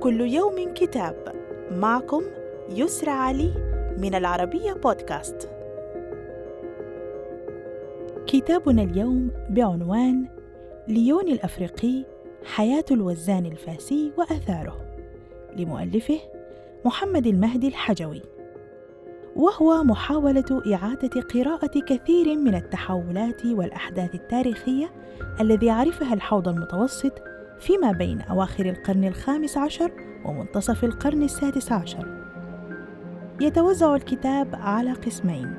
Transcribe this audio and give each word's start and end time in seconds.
كل 0.00 0.20
يوم 0.20 0.74
كتاب. 0.74 1.32
معكم 1.70 2.22
يسرى 2.70 3.10
علي 3.10 3.52
من 3.98 4.14
العربية 4.14 4.72
بودكاست. 4.72 5.48
كتابنا 8.26 8.82
اليوم 8.82 9.30
بعنوان 9.50 10.26
ليون 10.88 11.28
الأفريقي 11.28 12.04
حياة 12.44 12.84
الوزان 12.90 13.46
الفاسي 13.46 14.12
وآثاره. 14.18 14.76
لمؤلفه 15.56 16.18
محمد 16.84 17.26
المهدي 17.26 17.68
الحجوي. 17.68 18.22
وهو 19.36 19.84
محاولة 19.84 20.74
إعادة 20.74 21.20
قراءة 21.20 21.80
كثير 21.80 22.36
من 22.36 22.54
التحولات 22.54 23.46
والأحداث 23.46 24.14
التاريخية 24.14 24.90
الذي 25.40 25.70
عرفها 25.70 26.14
الحوض 26.14 26.48
المتوسط 26.48 27.12
فيما 27.60 27.92
بين 27.92 28.20
أواخر 28.20 28.66
القرن 28.66 29.04
الخامس 29.04 29.58
عشر 29.58 29.90
ومنتصف 30.24 30.84
القرن 30.84 31.22
السادس 31.22 31.72
عشر. 31.72 32.06
يتوزع 33.40 33.94
الكتاب 33.94 34.54
على 34.54 34.92
قسمين. 34.92 35.54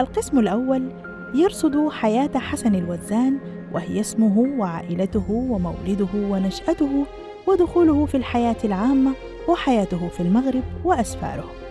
القسم 0.00 0.38
الأول 0.38 0.92
يرصد 1.34 1.88
حياة 1.88 2.38
حسن 2.38 2.74
الوزان 2.74 3.38
وهي 3.72 4.00
اسمه 4.00 4.38
وعائلته 4.38 5.30
ومولده 5.30 6.08
ونشأته 6.14 7.06
ودخوله 7.46 8.06
في 8.06 8.16
الحياة 8.16 8.56
العامة 8.64 9.12
وحياته 9.48 10.08
في 10.08 10.20
المغرب 10.20 10.62
وأسفاره. 10.84 11.63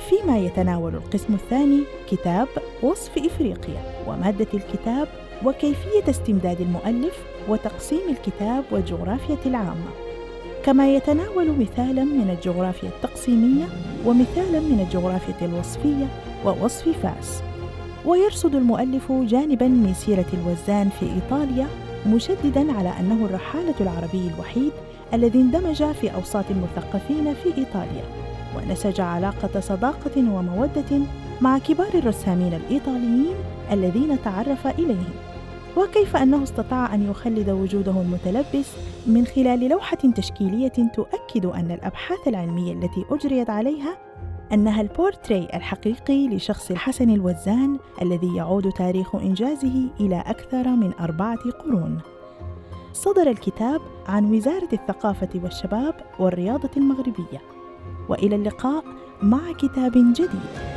فيما 0.00 0.38
يتناول 0.38 0.94
القسم 0.94 1.34
الثاني 1.34 1.82
كتاب 2.10 2.48
وصف 2.82 3.18
إفريقيا 3.18 4.04
ومادة 4.06 4.46
الكتاب 4.54 5.08
وكيفية 5.44 6.10
استمداد 6.10 6.60
المؤلف 6.60 7.24
وتقسيم 7.48 8.00
الكتاب 8.10 8.64
والجغرافية 8.70 9.38
العامة 9.46 9.90
كما 10.64 10.94
يتناول 10.94 11.50
مثالا 11.58 12.04
من 12.04 12.30
الجغرافيا 12.30 12.88
التقسيمية 12.88 13.64
ومثالا 14.06 14.60
من 14.60 14.80
الجغرافيا 14.80 15.46
الوصفية 15.46 16.06
ووصف 16.44 16.88
فاس 17.02 17.42
ويرصد 18.04 18.54
المؤلف 18.54 19.12
جانبا 19.12 19.68
من 19.68 19.94
سيرة 19.94 20.26
الوزان 20.34 20.88
في 21.00 21.06
إيطاليا 21.06 21.66
مشددا 22.06 22.72
على 22.72 22.92
أنه 23.00 23.24
الرحالة 23.24 23.74
العربي 23.80 24.30
الوحيد 24.34 24.72
الذي 25.14 25.40
اندمج 25.40 25.84
في 25.84 26.14
أوساط 26.14 26.44
المثقفين 26.50 27.34
في 27.34 27.58
إيطاليا 27.58 28.04
ونسج 28.56 29.00
علاقة 29.00 29.60
صداقة 29.60 30.16
ومودة 30.16 31.00
مع 31.40 31.58
كبار 31.58 31.94
الرسامين 31.94 32.54
الإيطاليين 32.54 33.34
الذين 33.72 34.22
تعرف 34.22 34.66
إليهم. 34.66 35.14
وكيف 35.76 36.16
أنه 36.16 36.42
استطاع 36.42 36.94
أن 36.94 37.10
يخلد 37.10 37.50
وجوده 37.50 38.00
المتلبس 38.00 38.68
من 39.06 39.26
خلال 39.26 39.68
لوحة 39.68 39.96
تشكيلية 39.96 40.72
تؤكد 40.94 41.46
أن 41.46 41.70
الأبحاث 41.70 42.28
العلمية 42.28 42.72
التي 42.72 43.04
أجريت 43.10 43.50
عليها 43.50 43.96
أنها 44.52 44.80
البورتري 44.80 45.48
الحقيقي 45.54 46.28
لشخص 46.28 46.70
الحسن 46.70 47.10
الوزان 47.10 47.78
الذي 48.02 48.36
يعود 48.36 48.72
تاريخ 48.72 49.16
إنجازه 49.16 49.88
إلى 50.00 50.24
أكثر 50.26 50.68
من 50.68 50.92
أربعة 51.00 51.50
قرون. 51.50 52.00
صدر 52.92 53.30
الكتاب 53.30 53.80
عن 54.06 54.34
وزارة 54.34 54.68
الثقافة 54.72 55.28
والشباب 55.34 55.94
والرياضة 56.18 56.70
المغربية. 56.76 57.40
وإلى 58.08 58.36
اللقاء 58.36 58.84
مع 59.22 59.52
كتاب 59.52 59.92
جديد. 59.92 60.69